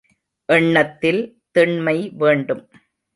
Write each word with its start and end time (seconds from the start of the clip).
எண்ணத்தில் 0.49 1.21
திண்மை 1.51 1.95
வேண்டும். 2.17 2.63